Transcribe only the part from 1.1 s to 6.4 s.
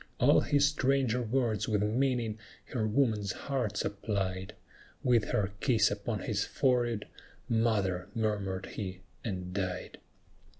words with meaning her woman's heart supplied; With her kiss upon